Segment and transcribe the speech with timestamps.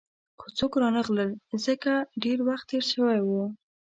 [0.39, 1.31] خو څوک رانغلل،
[1.65, 1.91] ځکه
[2.23, 3.43] ډېر وخت تېر شوی وو.